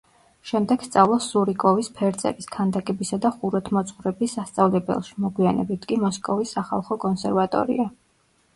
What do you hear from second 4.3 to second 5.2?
სასწავლებელში,